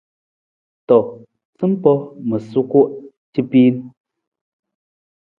[0.87, 0.97] To,
[1.59, 1.91] sampa
[2.27, 2.79] ma suku
[3.33, 3.75] capiin.